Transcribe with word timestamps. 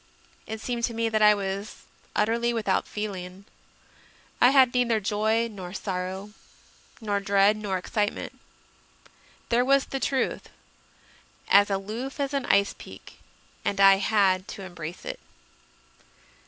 It 0.47 0.59
seemed 0.59 0.83
to 0.85 0.95
me 0.95 1.09
that 1.09 1.21
I 1.21 1.35
was 1.35 1.83
utterly 2.15 2.53
without 2.53 2.87
feeling; 2.87 3.45
I 4.41 4.49
had 4.49 4.73
neither 4.73 4.99
joy 4.99 5.47
nor 5.47 5.73
sorrow, 5.75 6.31
nor 6.99 7.19
dread 7.19 7.55
nor 7.55 7.77
excite 7.77 8.11
ment. 8.11 8.39
There 9.49 9.63
was 9.63 9.85
the 9.85 9.99
Truth, 9.99 10.49
as 11.49 11.69
aloof 11.69 12.19
as 12.19 12.33
an 12.33 12.47
ice 12.47 12.73
peak, 12.75 13.19
and 13.63 13.79
I 13.79 13.97
had 13.97 14.47
to 14.47 14.63
embrace 14.63 15.05
it. 15.05 15.19